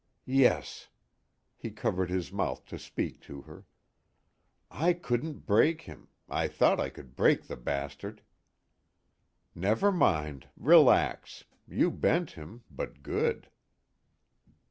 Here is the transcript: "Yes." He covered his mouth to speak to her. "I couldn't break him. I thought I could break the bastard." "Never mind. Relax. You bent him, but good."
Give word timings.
"Yes." 0.25 0.87
He 1.55 1.69
covered 1.69 2.09
his 2.09 2.31
mouth 2.31 2.65
to 2.65 2.79
speak 2.79 3.19
to 3.21 3.41
her. 3.41 3.65
"I 4.71 4.93
couldn't 4.93 5.45
break 5.45 5.81
him. 5.81 6.07
I 6.27 6.47
thought 6.47 6.79
I 6.79 6.89
could 6.89 7.15
break 7.15 7.43
the 7.43 7.55
bastard." 7.55 8.23
"Never 9.53 9.91
mind. 9.91 10.49
Relax. 10.57 11.43
You 11.67 11.91
bent 11.91 12.31
him, 12.31 12.63
but 12.71 13.03
good." 13.03 13.51